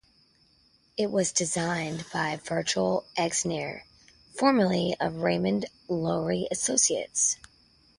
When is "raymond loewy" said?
5.17-6.47